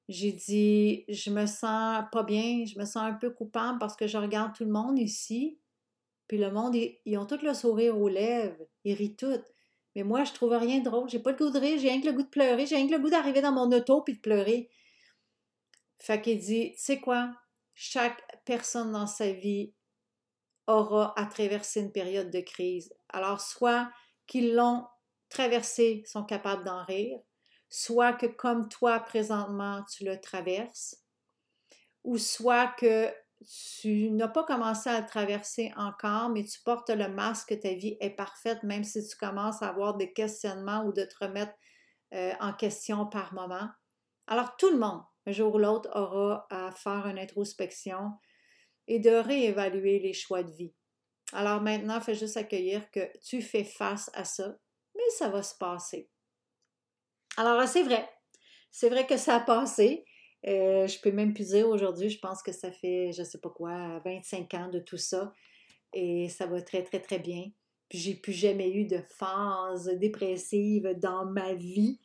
j'ai 0.08 0.32
dit, 0.32 1.04
je 1.10 1.32
me 1.32 1.48
sens 1.48 2.06
pas 2.14 2.24
bien, 2.24 2.64
je 2.66 2.80
me 2.80 2.86
sens 2.86 3.04
un 3.04 3.14
peu 3.16 3.32
coupable 3.32 3.78
parce 3.78 3.98
que 3.98 4.08
je 4.08 4.18
regarde 4.18 4.56
tout 4.56 4.64
le 4.64 4.72
monde 4.72 4.98
ici, 4.98 5.60
puis 6.30 6.38
le 6.38 6.50
monde, 6.50 6.78
ils, 6.78 7.18
ont 7.18 7.26
tout 7.26 7.40
le 7.44 7.54
sourire 7.54 8.00
aux 8.00 8.08
lèvres, 8.08 8.64
ils 8.86 8.94
rient 8.94 9.18
tout. 9.18 9.44
Mais 9.96 10.04
moi, 10.04 10.24
je 10.24 10.34
trouve 10.34 10.54
rien 10.54 10.80
de 10.80 10.84
drôle. 10.84 11.10
J'ai 11.10 11.20
pas 11.20 11.32
le 11.32 11.38
goût 11.38 11.50
de 11.50 11.60
rire, 11.60 11.80
j'ai 11.80 11.90
rien 11.90 12.02
que 12.02 12.08
le 12.08 12.14
goût 12.14 12.24
de 12.24 12.28
pleurer, 12.28 12.66
j'ai 12.66 12.76
rien 12.76 12.88
que 12.88 12.94
le 12.94 13.00
goût 13.00 13.10
d'arriver 13.10 13.42
dans 13.42 13.54
mon 13.54 13.72
auto 13.72 14.02
puis 14.02 14.16
de 14.16 14.20
pleurer. 14.20 14.70
Fait 16.00 16.22
qu'il 16.22 16.40
dit, 16.40 16.74
sais 16.78 17.00
quoi? 17.00 17.34
Chaque 17.74 18.22
personne 18.44 18.92
dans 18.92 19.08
sa 19.08 19.32
vie 19.32 19.74
aura 20.68 21.14
à 21.18 21.26
traverser 21.26 21.82
une 21.82 21.92
période 21.92 22.30
de 22.30 22.42
crise. 22.42 22.94
Alors, 23.10 23.42
soit 23.42 23.90
qu'ils 24.28 24.54
l'ont 24.54 24.86
traversé, 25.30 26.04
sont 26.06 26.24
capables 26.24 26.64
d'en 26.64 26.84
rire, 26.84 27.20
soit 27.70 28.14
que 28.14 28.26
comme 28.26 28.70
toi 28.70 29.00
présentement, 29.00 29.84
tu 29.92 30.04
le 30.04 30.20
traverses, 30.20 31.04
ou 32.04 32.18
soit 32.18 32.68
que 32.68 33.12
tu 33.46 34.12
n'as 34.12 34.28
pas 34.28 34.44
commencé 34.44 34.90
à 34.90 35.02
le 35.02 35.06
traverser 35.06 35.72
encore, 35.78 36.30
mais 36.30 36.44
tu 36.44 36.60
portes 36.62 36.90
le 36.90 37.08
masque 37.08 37.50
que 37.50 37.54
ta 37.56 37.74
vie 37.74 37.98
est 38.00 38.10
parfaite, 38.10 38.64
même 38.64 38.84
si 38.84 39.06
tu 39.08 39.16
commences 39.16 39.62
à 39.62 39.70
avoir 39.70 39.96
des 39.96 40.14
questionnements 40.14 40.84
ou 40.86 40.94
de 40.94 41.04
te 41.04 41.24
remettre 41.24 41.54
euh, 42.14 42.34
en 42.40 42.54
question 42.54 43.06
par 43.08 43.34
moment. 43.34 43.70
Alors 44.28 44.56
tout 44.58 44.72
le 44.72 44.78
monde, 44.78 45.02
un 45.26 45.32
jour 45.32 45.56
ou 45.56 45.58
l'autre, 45.58 45.90
aura 45.94 46.48
à 46.50 46.72
faire 46.72 47.08
une 47.08 47.20
introspection 47.20 48.12
et 48.88 49.00
de 49.00 49.12
réévaluer 49.12 50.00
les 50.00 50.14
choix 50.14 50.44
de 50.44 50.52
vie. 50.52 50.74
Alors 51.34 51.62
maintenant, 51.62 52.00
fais 52.02 52.16
juste 52.16 52.38
accueillir 52.38 52.90
que 52.92 53.12
tu 53.24 53.42
fais 53.42 53.64
face 53.64 54.10
à 54.14 54.24
ça, 54.26 54.56
mais 54.96 55.10
ça 55.10 55.30
va 55.30 55.44
se 55.44 55.56
passer. 55.56 56.10
Alors 57.38 57.68
c'est 57.68 57.84
vrai, 57.84 58.10
c'est 58.72 58.90
vrai 58.90 59.06
que 59.06 59.18
ça 59.18 59.36
a 59.36 59.40
passé. 59.40 60.06
Euh, 60.48 60.86
je 60.86 61.00
peux 61.00 61.12
même 61.12 61.34
plus 61.34 61.50
dire 61.50 61.68
aujourd'hui, 61.68 62.10
je 62.10 62.20
pense 62.20 62.44
que 62.44 62.52
ça 62.52 62.72
fait, 62.72 63.12
je 63.12 63.24
sais 63.24 63.40
pas 63.40 63.50
quoi, 63.50 64.00
25 64.06 64.54
ans 64.54 64.70
de 64.70 64.80
tout 64.80 64.98
ça. 64.98 65.34
Et 65.94 66.30
ça 66.30 66.46
va 66.46 66.62
très, 66.62 66.84
très, 66.84 67.00
très 67.00 67.20
bien. 67.20 67.46
Puis 67.90 68.00
j'ai 68.00 68.16
plus 68.16 68.34
jamais 68.34 68.72
eu 68.72 68.86
de 68.86 69.00
phase 69.10 69.90
dépressive 70.00 70.94
dans 70.98 71.26
ma 71.26 71.54
vie. 71.54 72.00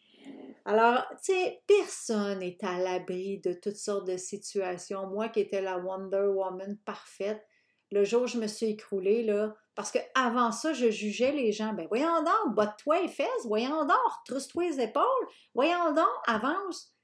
Alors, 0.65 1.05
tu 1.25 1.33
sais, 1.33 1.63
personne 1.67 2.41
n'est 2.41 2.59
à 2.63 2.79
l'abri 2.79 3.41
de 3.41 3.53
toutes 3.53 3.77
sortes 3.77 4.07
de 4.07 4.17
situations. 4.17 5.07
Moi 5.09 5.29
qui 5.29 5.41
étais 5.41 5.63
la 5.63 5.79
Wonder 5.79 6.29
Woman 6.35 6.79
parfaite, 6.85 7.43
le 7.91 8.05
jour 8.05 8.23
où 8.23 8.27
je 8.27 8.39
me 8.39 8.47
suis 8.47 8.67
écroulée, 8.67 9.27
parce 9.75 9.91
qu'avant 9.91 10.53
ça, 10.53 10.73
je 10.73 10.91
jugeais 10.91 11.33
les 11.33 11.53
gens. 11.53 11.73
Ben, 11.73 11.87
voyons 11.89 12.23
donc, 12.23 12.55
botte-toi 12.55 13.03
les 13.03 13.09
fesses, 13.09 13.47
voyons 13.47 13.85
donc, 13.85 13.97
retrousse-toi 14.21 14.65
les 14.65 14.81
épaules, 14.81 15.27
voyons 15.55 15.93
donc, 15.95 16.07
avance. 16.27 16.95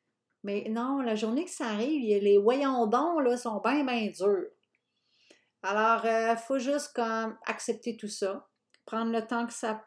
Mais 0.47 0.69
non, 0.69 1.01
la 1.01 1.17
journée 1.17 1.45
que 1.45 1.51
ça 1.51 1.67
arrive, 1.67 2.23
les 2.23 2.39
voyons 2.39 2.87
donc, 2.87 3.21
là, 3.25 3.37
sont 3.37 3.61
bien, 3.61 3.83
bien 3.83 4.07
durs. 4.13 4.47
Alors, 5.65 6.05
il 6.05 6.09
euh, 6.09 6.37
faut 6.37 6.61
juste 6.61 6.93
comme 6.95 7.37
accepter 7.47 7.97
tout 7.97 8.07
ça, 8.07 8.49
prendre 8.85 9.11
le 9.11 9.27
temps 9.27 9.45
que 9.45 9.53
ça, 9.53 9.85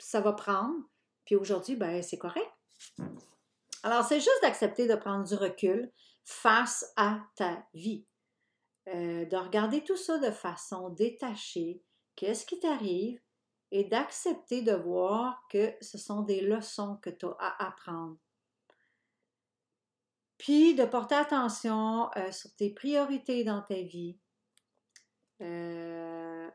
ça 0.00 0.20
va 0.20 0.32
prendre. 0.32 0.74
Puis 1.24 1.36
aujourd'hui, 1.36 1.76
ben, 1.76 2.02
c'est 2.02 2.18
correct. 2.18 2.50
Alors, 3.84 4.04
c'est 4.04 4.18
juste 4.18 4.42
d'accepter 4.42 4.88
de 4.88 4.96
prendre 4.96 5.24
du 5.24 5.36
recul 5.36 5.92
face 6.24 6.92
à 6.96 7.20
ta 7.36 7.64
vie. 7.74 8.04
Euh, 8.88 9.24
de 9.24 9.36
regarder 9.36 9.84
tout 9.84 9.96
ça 9.96 10.18
de 10.18 10.32
façon 10.32 10.88
détachée, 10.88 11.80
qu'est-ce 12.16 12.44
qui 12.44 12.58
t'arrive, 12.58 13.20
et 13.70 13.84
d'accepter 13.84 14.62
de 14.62 14.72
voir 14.72 15.46
que 15.48 15.74
ce 15.80 15.96
sont 15.96 16.22
des 16.22 16.40
leçons 16.40 16.96
que 16.96 17.10
tu 17.10 17.26
as 17.26 17.36
à 17.38 17.68
apprendre. 17.68 18.16
Puis 20.38 20.74
de 20.74 20.84
porter 20.84 21.16
attention 21.16 22.10
euh, 22.16 22.32
sur 22.32 22.54
tes 22.54 22.70
priorités 22.70 23.44
dans 23.44 23.62
ta 23.62 23.74
vie. 23.74 24.18
Euh, 25.40 26.48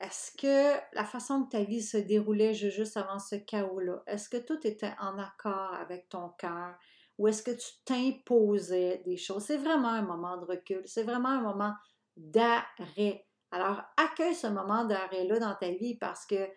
est-ce 0.00 0.32
que 0.36 0.80
la 0.94 1.04
façon 1.04 1.44
que 1.44 1.50
ta 1.50 1.64
vie 1.64 1.82
se 1.82 1.96
déroulait 1.96 2.54
juste 2.54 2.96
avant 2.96 3.18
ce 3.18 3.36
chaos-là, 3.36 4.02
est-ce 4.06 4.28
que 4.28 4.36
tout 4.36 4.66
était 4.66 4.94
en 5.00 5.18
accord 5.18 5.74
avec 5.74 6.08
ton 6.08 6.28
cœur? 6.30 6.76
ou 7.18 7.28
est-ce 7.28 7.42
que 7.42 7.52
tu 7.52 7.68
t'imposais 7.84 9.02
des 9.04 9.16
choses? 9.16 9.44
C'est 9.44 9.56
vraiment 9.56 9.88
un 9.88 10.02
moment 10.02 10.36
de 10.36 10.44
recul, 10.44 10.82
c'est 10.86 11.04
vraiment 11.04 11.30
un 11.30 11.42
moment 11.42 11.74
d'arrêt. 12.16 13.26
Alors, 13.50 13.82
accueille 13.96 14.34
ce 14.34 14.48
moment 14.48 14.84
d'arrêt-là 14.84 15.38
dans 15.38 15.54
ta 15.54 15.70
vie 15.70 15.96
parce 15.96 16.26
que, 16.26 16.48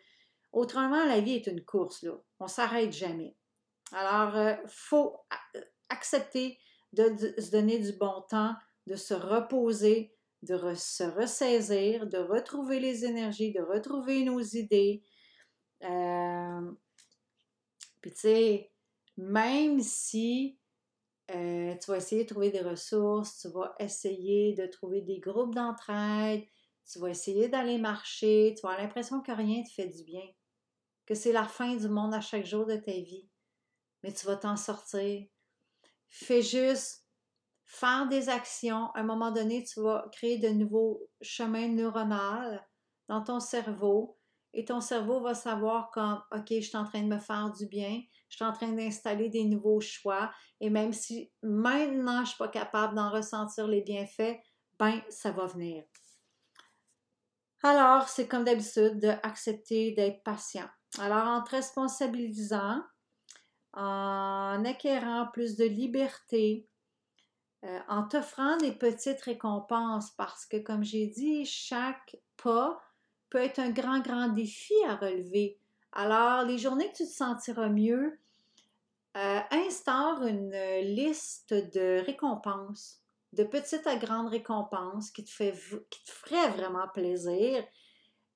autrement, 0.52 1.06
la 1.06 1.20
vie 1.20 1.34
est 1.34 1.48
une 1.48 1.64
course, 1.64 2.02
là. 2.04 2.14
On 2.40 2.48
s'arrête 2.48 2.92
jamais. 2.92 3.36
Alors, 3.92 4.36
euh, 4.36 4.56
faut 4.68 5.16
accepter 5.90 6.58
de, 6.94 7.16
se 7.38 7.52
donner 7.52 7.80
du 7.80 7.94
bon 7.94 8.22
temps, 8.30 8.56
de 8.88 8.96
se 8.96 9.14
reposer, 9.14 10.14
de 10.44 10.58
se 10.76 11.04
ressaisir, 11.04 12.08
de 12.08 12.18
retrouver 12.18 12.80
les 12.80 13.06
énergies, 13.06 13.52
de 13.52 13.62
retrouver 13.62 14.24
nos 14.24 14.40
idées. 14.40 15.04
Euh, 15.84 16.72
puis, 18.02 18.12
tu 18.12 18.20
sais, 18.20 18.72
même 19.18 19.82
si 19.82 20.60
euh, 21.32 21.76
tu 21.76 21.92
vas 21.92 21.98
essayer 21.98 22.24
de 22.24 22.30
trouver 22.30 22.52
des 22.52 22.62
ressources, 22.62 23.42
tu 23.42 23.50
vas 23.50 23.76
essayer 23.80 24.54
de 24.54 24.66
trouver 24.66 25.02
des 25.02 25.20
groupes 25.20 25.56
d'entraide, 25.56 26.44
tu 26.90 27.00
vas 27.00 27.10
essayer 27.10 27.50
d'aller 27.50 27.78
marcher, 27.78 28.54
tu 28.56 28.62
vas 28.62 28.70
avoir 28.70 28.86
l'impression 28.86 29.22
que 29.22 29.32
rien 29.32 29.62
te 29.64 29.70
fait 29.70 29.88
du 29.88 30.04
bien, 30.04 30.26
que 31.06 31.16
c'est 31.16 31.34
la 31.34 31.46
fin 31.46 31.76
du 31.76 31.90
monde 31.90 32.14
à 32.14 32.22
chaque 32.22 32.46
jour 32.46 32.66
de 32.66 32.78
ta 32.78 32.92
vie, 32.92 33.28
mais 34.04 34.14
tu 34.14 34.26
vas 34.26 34.38
t'en 34.38 34.56
sortir. 34.56 35.26
Fais 36.10 36.42
juste 36.42 37.06
faire 37.66 38.08
des 38.08 38.30
actions. 38.30 38.92
À 38.96 39.02
un 39.02 39.04
moment 39.04 39.32
donné, 39.32 39.64
tu 39.64 39.82
vas 39.82 40.08
créer 40.12 40.38
de 40.38 40.50
nouveaux 40.50 41.10
chemins 41.22 41.68
neuronaux 41.68 42.58
dans 43.08 43.24
ton 43.24 43.40
cerveau 43.40 44.18
et 44.54 44.66
ton 44.66 44.82
cerveau 44.82 45.22
va 45.22 45.34
savoir 45.34 45.92
comme, 45.92 46.22
OK, 46.32 46.48
je 46.50 46.62
suis 46.62 46.78
en 46.78 46.86
train 46.86 47.04
de 47.04 47.08
me 47.08 47.20
faire 47.20 47.52
du 47.52 47.68
bien, 47.68 48.02
je 48.30 48.38
suis 48.38 48.46
en 48.46 48.54
train 48.54 48.72
d'installer 48.72 49.30
des 49.30 49.44
nouveaux 49.44 49.82
choix. 49.82 50.32
Et 50.60 50.70
même 50.70 50.94
si 50.94 51.32
maintenant 51.44 52.18
je 52.18 52.22
ne 52.22 52.26
suis 52.26 52.38
pas 52.38 52.48
capable 52.48 52.96
d'en 52.96 53.12
ressentir 53.12 53.68
les 53.68 53.82
bienfaits, 53.82 54.40
ben 54.80 55.02
ça 55.10 55.32
va 55.32 55.46
venir. 55.46 55.84
Alors, 57.64 58.08
c'est 58.08 58.28
comme 58.28 58.44
d'habitude 58.44 59.00
d'accepter 59.00 59.92
d'être 59.92 60.24
patient. 60.24 60.68
Alors, 61.00 61.28
en 61.28 61.44
te 61.44 61.52
responsabilisant, 61.52 62.82
en 63.78 64.66
acquérant 64.66 65.28
plus 65.32 65.56
de 65.56 65.66
liberté, 65.66 66.68
euh, 67.64 67.80
en 67.88 68.04
t'offrant 68.08 68.58
des 68.58 68.72
petites 68.72 69.22
récompenses, 69.22 70.12
parce 70.12 70.46
que, 70.46 70.58
comme 70.58 70.84
j'ai 70.84 71.06
dit, 71.08 71.46
chaque 71.46 72.18
pas 72.38 72.82
peut 73.30 73.38
être 73.38 73.60
un 73.60 73.70
grand, 73.70 74.00
grand 74.00 74.30
défi 74.30 74.74
à 74.88 74.96
relever. 74.96 75.60
Alors, 75.92 76.44
les 76.44 76.58
journées 76.58 76.92
que 76.92 76.98
tu 76.98 77.04
te 77.04 77.10
sentiras 77.10 77.70
mieux, 77.70 78.18
euh, 79.16 79.40
instaure 79.52 80.24
une 80.24 80.58
liste 80.82 81.54
de 81.54 82.04
récompenses, 82.06 83.02
de 83.34 83.44
petites 83.44 83.86
à 83.86 83.96
grandes 83.96 84.30
récompenses 84.30 85.12
qui 85.12 85.24
te, 85.24 85.30
fait, 85.30 85.54
qui 85.90 86.04
te 86.04 86.12
feraient 86.12 86.50
vraiment 86.50 86.88
plaisir. 86.88 87.64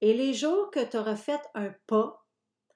Et 0.01 0.13
les 0.13 0.33
jours 0.33 0.69
que 0.69 0.83
tu 0.83 0.97
auras 0.97 1.15
fait 1.15 1.41
un 1.55 1.71
pas, 1.87 2.20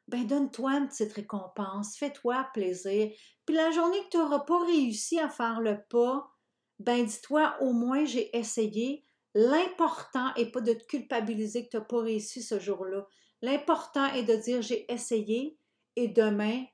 ben 0.07 0.25
donne-toi 0.25 0.71
une 0.73 0.87
petite 0.87 1.13
récompense, 1.13 1.97
fais-toi 1.97 2.47
plaisir. 2.53 3.11
Puis 3.45 3.55
la 3.55 3.71
journée 3.71 3.99
que 4.05 4.09
tu 4.11 4.17
n'auras 4.17 4.39
pas 4.39 4.63
réussi 4.65 5.19
à 5.19 5.29
faire 5.29 5.61
le 5.61 5.81
pas, 5.89 6.31
ben 6.79 7.05
dis-toi 7.05 7.57
au 7.61 7.73
moins 7.73 8.05
j'ai 8.05 8.35
essayé. 8.37 9.05
L'important 9.33 10.31
n'est 10.37 10.51
pas 10.51 10.61
de 10.61 10.73
te 10.73 10.85
culpabiliser 10.85 11.65
que 11.65 11.71
tu 11.71 11.77
n'as 11.77 11.83
pas 11.83 12.01
réussi 12.01 12.41
ce 12.41 12.59
jour-là. 12.59 13.05
L'important 13.41 14.05
est 14.13 14.23
de 14.23 14.35
dire 14.35 14.61
j'ai 14.61 14.91
essayé 14.91 15.59
et 15.95 16.07
demain, 16.07 16.65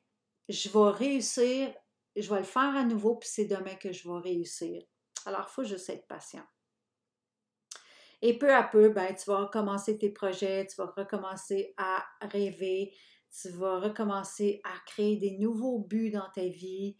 je 0.49 0.69
vais 0.69 0.89
réussir, 0.89 1.73
je 2.15 2.29
vais 2.29 2.39
le 2.39 2.45
faire 2.45 2.75
à 2.75 2.83
nouveau, 2.83 3.15
puis 3.15 3.29
c'est 3.31 3.45
demain 3.45 3.75
que 3.75 3.91
je 3.91 4.07
vais 4.07 4.19
réussir. 4.19 4.81
Alors, 5.25 5.45
il 5.49 5.53
faut 5.53 5.63
juste 5.63 5.89
être 5.89 6.07
patient. 6.07 6.43
Et 8.21 8.37
peu 8.37 8.53
à 8.53 8.63
peu, 8.63 8.89
ben, 8.89 9.15
tu 9.15 9.29
vas 9.29 9.45
recommencer 9.45 9.97
tes 9.97 10.11
projets, 10.11 10.67
tu 10.67 10.75
vas 10.77 10.93
recommencer 10.95 11.73
à 11.77 12.05
rêver, 12.21 12.93
tu 13.31 13.49
vas 13.49 13.79
recommencer 13.79 14.61
à 14.63 14.73
créer 14.85 15.17
des 15.17 15.37
nouveaux 15.37 15.79
buts 15.79 16.11
dans 16.11 16.29
ta 16.33 16.45
vie, 16.45 16.97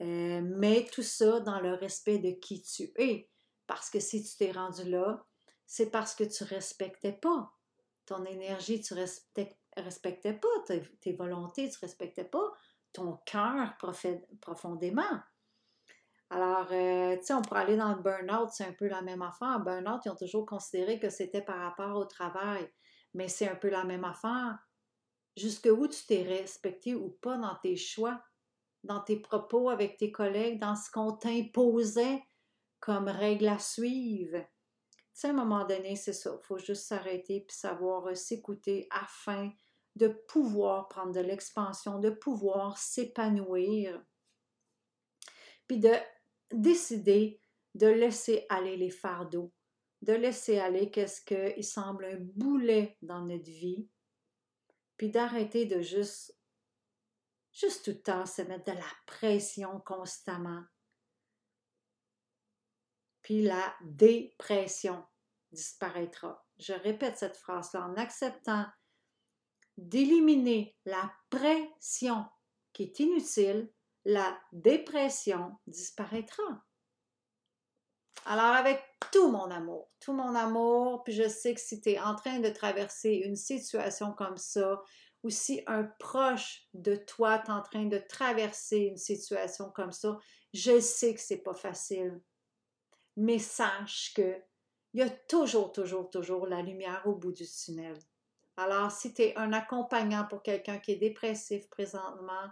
euh, 0.00 0.40
mais 0.42 0.86
tout 0.92 1.02
ça 1.02 1.40
dans 1.40 1.60
le 1.60 1.74
respect 1.74 2.18
de 2.18 2.30
qui 2.30 2.62
tu 2.62 2.92
es. 2.96 3.28
Parce 3.66 3.90
que 3.90 4.00
si 4.00 4.22
tu 4.22 4.36
t'es 4.36 4.52
rendu 4.52 4.88
là, 4.88 5.24
c'est 5.66 5.90
parce 5.90 6.14
que 6.14 6.24
tu 6.24 6.44
respectais 6.44 7.12
pas 7.12 7.52
ton 8.06 8.24
énergie, 8.24 8.80
tu 8.80 8.94
ne 8.94 9.00
respectais 9.76 10.34
pas 10.34 10.48
tes, 11.00 11.12
volontés, 11.12 11.70
tu 11.70 11.78
respectais 11.80 12.24
pas 12.24 12.52
ton 12.92 13.18
cœur 13.24 13.76
profondément. 14.40 15.20
Alors, 16.30 16.68
euh, 16.72 17.16
tu 17.18 17.24
sais, 17.24 17.34
on 17.34 17.42
pourrait 17.42 17.60
aller 17.60 17.76
dans 17.76 17.94
le 17.94 18.02
burn-out, 18.02 18.50
c'est 18.52 18.64
un 18.64 18.72
peu 18.72 18.88
la 18.88 19.02
même 19.02 19.22
affaire. 19.22 19.60
Burn-out, 19.60 20.00
ils 20.04 20.10
ont 20.10 20.16
toujours 20.16 20.46
considéré 20.46 20.98
que 20.98 21.10
c'était 21.10 21.42
par 21.42 21.58
rapport 21.58 21.96
au 21.96 22.04
travail, 22.06 22.70
mais 23.14 23.28
c'est 23.28 23.48
un 23.48 23.54
peu 23.54 23.68
la 23.68 23.84
même 23.84 24.04
affaire. 24.04 24.58
Jusqu'où 25.36 25.88
tu 25.88 26.04
t'es 26.06 26.22
respecté 26.22 26.94
ou 26.94 27.10
pas 27.20 27.38
dans 27.38 27.56
tes 27.62 27.76
choix, 27.76 28.22
dans 28.84 29.00
tes 29.00 29.16
propos 29.16 29.70
avec 29.70 29.96
tes 29.96 30.12
collègues, 30.12 30.60
dans 30.60 30.76
ce 30.76 30.90
qu'on 30.90 31.12
t'imposait 31.12 32.22
comme 32.80 33.08
règle 33.08 33.48
à 33.48 33.58
suivre. 33.58 34.38
Tu 34.40 34.98
sais, 35.14 35.28
à 35.28 35.30
un 35.30 35.34
moment 35.34 35.64
donné, 35.64 35.96
c'est 35.96 36.12
ça. 36.12 36.36
Il 36.38 36.44
faut 36.44 36.58
juste 36.58 36.86
s'arrêter 36.86 37.40
puis 37.40 37.56
savoir 37.56 38.06
euh, 38.08 38.14
s'écouter 38.14 38.88
afin 38.90 39.50
de 39.94 40.08
pouvoir 40.08 40.88
prendre 40.88 41.12
de 41.12 41.20
l'expansion, 41.20 41.98
de 41.98 42.10
pouvoir 42.10 42.78
s'épanouir, 42.78 44.02
puis 45.66 45.78
de 45.78 45.92
décider 46.50 47.42
de 47.74 47.86
laisser 47.86 48.46
aller 48.48 48.76
les 48.76 48.90
fardeaux, 48.90 49.52
de 50.02 50.12
laisser 50.12 50.58
aller 50.58 50.90
qu'est-ce 50.90 51.22
qui 51.22 51.62
semble 51.62 52.04
un 52.04 52.18
boulet 52.18 52.96
dans 53.02 53.22
notre 53.22 53.50
vie, 53.50 53.88
puis 55.02 55.10
d'arrêter 55.10 55.66
de 55.66 55.80
juste, 55.80 56.38
juste 57.50 57.84
tout 57.84 57.90
le 57.90 58.02
temps 58.02 58.24
se 58.24 58.40
mettre 58.42 58.72
de 58.72 58.78
la 58.78 58.86
pression 59.04 59.80
constamment. 59.80 60.62
Puis 63.22 63.42
la 63.42 63.74
dépression 63.80 65.04
disparaîtra. 65.50 66.46
Je 66.60 66.72
répète 66.72 67.18
cette 67.18 67.36
phrase-là 67.36 67.84
en 67.84 67.96
acceptant 67.96 68.64
d'éliminer 69.76 70.78
la 70.84 71.12
pression 71.28 72.24
qui 72.72 72.84
est 72.84 73.00
inutile, 73.00 73.72
la 74.04 74.40
dépression 74.52 75.58
disparaîtra. 75.66 76.64
Alors 78.24 78.54
avec 78.54 78.80
tout 79.10 79.30
mon 79.30 79.50
amour, 79.50 79.90
tout 80.00 80.12
mon 80.12 80.34
amour, 80.34 81.02
puis 81.04 81.12
je 81.12 81.28
sais 81.28 81.54
que 81.54 81.60
si 81.60 81.80
tu 81.80 81.90
es 81.90 82.00
en 82.00 82.14
train 82.14 82.38
de 82.38 82.48
traverser 82.48 83.22
une 83.24 83.36
situation 83.36 84.12
comme 84.12 84.36
ça, 84.36 84.80
ou 85.22 85.30
si 85.30 85.62
un 85.66 85.84
proche 85.98 86.68
de 86.74 86.96
toi 86.96 87.42
est 87.44 87.50
en 87.50 87.62
train 87.62 87.84
de 87.84 87.98
traverser 87.98 88.78
une 88.78 88.96
situation 88.96 89.70
comme 89.70 89.92
ça, 89.92 90.18
je 90.52 90.80
sais 90.80 91.14
que 91.14 91.20
c'est 91.20 91.42
pas 91.42 91.54
facile. 91.54 92.20
Mais 93.16 93.38
sache 93.38 94.12
que 94.14 94.42
il 94.94 95.00
y 95.00 95.02
a 95.02 95.10
toujours, 95.10 95.72
toujours, 95.72 96.10
toujours 96.10 96.46
la 96.46 96.60
lumière 96.60 97.02
au 97.06 97.14
bout 97.14 97.32
du 97.32 97.46
tunnel. 97.46 97.96
Alors, 98.58 98.92
si 98.92 99.14
tu 99.14 99.22
es 99.22 99.36
un 99.36 99.52
accompagnant 99.54 100.26
pour 100.28 100.42
quelqu'un 100.42 100.78
qui 100.78 100.92
est 100.92 100.96
dépressif 100.96 101.68
présentement, 101.70 102.50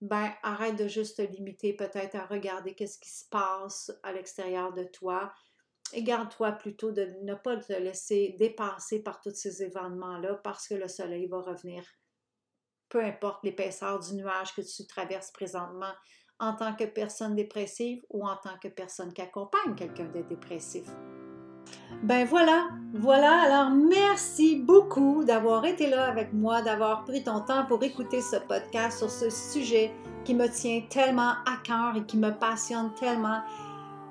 ben 0.00 0.32
arrête 0.42 0.76
de 0.76 0.88
juste 0.88 1.18
te 1.18 1.22
limiter 1.22 1.74
peut-être 1.74 2.14
à 2.14 2.26
regarder 2.26 2.74
qu'est-ce 2.74 2.98
qui 2.98 3.10
se 3.10 3.24
passe 3.28 3.92
à 4.02 4.12
l'extérieur 4.12 4.72
de 4.72 4.84
toi 4.84 5.32
et 5.92 6.02
garde-toi 6.02 6.52
plutôt 6.52 6.92
de 6.92 7.04
ne 7.22 7.34
pas 7.34 7.56
te 7.56 7.72
laisser 7.72 8.36
dépasser 8.38 9.02
par 9.02 9.20
tous 9.20 9.34
ces 9.34 9.62
événements-là 9.62 10.36
parce 10.44 10.68
que 10.68 10.74
le 10.74 10.88
soleil 10.88 11.26
va 11.26 11.40
revenir. 11.40 11.84
Peu 12.88 13.04
importe 13.04 13.44
l'épaisseur 13.44 13.98
du 13.98 14.14
nuage 14.14 14.54
que 14.54 14.62
tu 14.62 14.86
traverses 14.86 15.32
présentement 15.32 15.92
en 16.38 16.54
tant 16.54 16.74
que 16.74 16.84
personne 16.84 17.34
dépressive 17.34 18.02
ou 18.08 18.26
en 18.26 18.36
tant 18.36 18.58
que 18.58 18.68
personne 18.68 19.12
qui 19.12 19.20
accompagne 19.20 19.74
quelqu'un 19.74 20.08
de 20.08 20.22
dépressif. 20.22 20.88
Ben 22.02 22.24
voilà, 22.24 22.68
voilà. 22.94 23.42
Alors 23.42 23.70
merci 23.70 24.56
beaucoup 24.56 25.24
d'avoir 25.24 25.64
été 25.64 25.88
là 25.88 26.06
avec 26.06 26.32
moi, 26.32 26.62
d'avoir 26.62 27.04
pris 27.04 27.22
ton 27.22 27.40
temps 27.40 27.64
pour 27.66 27.82
écouter 27.82 28.20
ce 28.20 28.36
podcast 28.36 28.98
sur 28.98 29.10
ce 29.10 29.30
sujet 29.30 29.92
qui 30.24 30.34
me 30.34 30.48
tient 30.48 30.82
tellement 30.88 31.32
à 31.46 31.56
cœur 31.62 31.96
et 31.96 32.04
qui 32.04 32.16
me 32.16 32.30
passionne 32.30 32.90
tellement. 32.98 33.40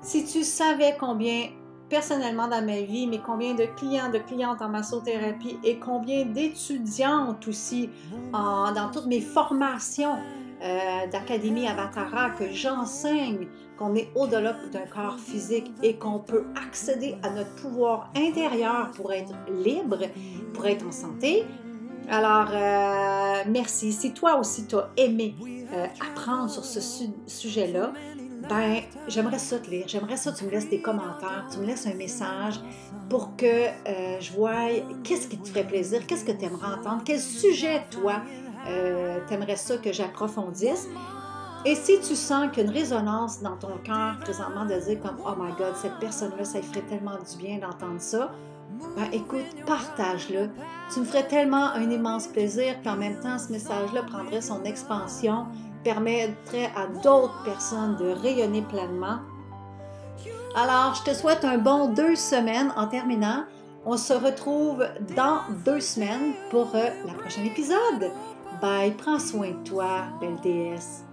Si 0.02 0.24
tu 0.24 0.44
savais 0.44 0.96
combien 0.98 1.48
personnellement 1.88 2.46
dans 2.46 2.64
ma 2.64 2.80
vie, 2.80 3.06
mais 3.06 3.18
combien 3.18 3.54
de 3.54 3.64
clients, 3.76 4.10
de 4.10 4.18
clientes 4.18 4.62
en 4.62 4.68
massothérapie 4.68 5.58
et 5.64 5.78
combien 5.78 6.24
d'étudiantes 6.24 7.46
aussi 7.48 7.90
dans 8.32 8.90
toutes 8.92 9.06
mes 9.06 9.20
formations 9.20 10.16
euh, 10.62 11.06
d'Académie 11.10 11.66
Avatara 11.66 12.30
que 12.30 12.52
j'enseigne 12.52 13.48
qu'on 13.78 13.94
est 13.94 14.10
au-delà 14.14 14.54
d'un 14.70 14.84
corps 14.84 15.18
physique 15.18 15.72
et 15.82 15.94
qu'on 15.96 16.18
peut 16.18 16.44
accéder 16.66 17.16
à 17.22 17.30
notre 17.30 17.54
pouvoir 17.54 18.10
intérieur 18.14 18.90
pour 18.90 19.10
être 19.10 19.32
libre, 19.64 20.00
pour 20.52 20.66
être 20.66 20.86
en 20.86 20.92
santé. 20.92 21.46
Alors, 22.10 22.50
euh, 22.52 23.42
merci. 23.48 23.90
Si 23.90 24.12
toi 24.12 24.38
aussi 24.38 24.66
tu 24.66 24.76
as 24.76 24.90
aimé 24.98 25.34
euh, 25.72 25.86
apprendre 25.98 26.50
sur 26.50 26.64
ce 26.66 26.80
sujet-là, 27.26 27.94
ben, 28.46 28.82
j'aimerais 29.08 29.38
ça 29.38 29.60
te 29.60 29.70
lire. 29.70 29.84
J'aimerais 29.88 30.18
ça 30.18 30.32
que 30.32 30.38
tu 30.38 30.44
me 30.44 30.50
laisses 30.50 30.68
des 30.68 30.82
commentaires, 30.82 31.46
tu 31.50 31.58
me 31.58 31.64
laisses 31.64 31.86
un 31.86 31.94
message 31.94 32.60
pour 33.08 33.34
que 33.36 33.64
je 34.20 34.32
voie 34.32 34.68
qu'est-ce 35.04 35.26
qui 35.26 35.38
te 35.38 35.48
ferait 35.48 35.66
plaisir, 35.66 36.06
qu'est-ce 36.06 36.24
que 36.24 36.32
tu 36.32 36.44
aimerais 36.44 36.74
entendre, 36.78 37.02
quel 37.04 37.20
sujet, 37.20 37.82
toi, 37.90 38.22
euh, 38.68 39.18
t'aimerais 39.28 39.56
ça 39.56 39.76
que 39.78 39.92
j'approfondisse? 39.92 40.88
Et 41.64 41.74
si 41.74 42.00
tu 42.00 42.16
sens 42.16 42.50
qu'une 42.52 42.70
résonance 42.70 43.42
dans 43.42 43.56
ton 43.56 43.76
cœur 43.84 44.18
présentement 44.20 44.64
de 44.64 44.74
dire 44.74 44.98
comme 45.00 45.16
Oh 45.26 45.34
my 45.38 45.52
God, 45.58 45.74
cette 45.76 45.98
personne-là, 45.98 46.44
ça 46.44 46.58
lui 46.58 46.66
ferait 46.66 46.86
tellement 46.88 47.18
du 47.18 47.36
bien 47.36 47.58
d'entendre 47.58 48.00
ça, 48.00 48.30
ben 48.96 49.06
écoute, 49.12 49.44
partage-le. 49.66 50.48
Tu 50.92 51.00
me 51.00 51.04
ferais 51.04 51.26
tellement 51.26 51.66
un 51.72 51.90
immense 51.90 52.26
plaisir, 52.26 52.76
puis 52.80 52.88
en 52.88 52.96
même 52.96 53.20
temps, 53.20 53.38
ce 53.38 53.52
message-là 53.52 54.02
prendrait 54.04 54.40
son 54.40 54.64
expansion, 54.64 55.46
permettrait 55.84 56.70
à 56.76 56.86
d'autres 57.02 57.42
personnes 57.44 57.96
de 57.96 58.10
rayonner 58.10 58.62
pleinement. 58.62 59.18
Alors, 60.56 60.94
je 60.94 61.10
te 61.10 61.14
souhaite 61.14 61.44
un 61.44 61.58
bon 61.58 61.88
deux 61.88 62.16
semaines 62.16 62.72
en 62.76 62.86
terminant. 62.86 63.44
On 63.84 63.96
se 63.96 64.12
retrouve 64.12 64.84
dans 65.16 65.38
deux 65.64 65.80
semaines 65.80 66.32
pour 66.50 66.74
euh, 66.74 66.88
le 67.06 67.16
prochain 67.18 67.44
épisode. 67.44 68.10
Bye, 68.60 68.92
prends 68.92 69.18
soin 69.18 69.52
de 69.52 69.64
toi, 69.64 70.04
belle 70.20 70.38
déesse. 70.42 71.04